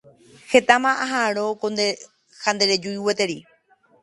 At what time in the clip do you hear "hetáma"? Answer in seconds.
0.51-0.91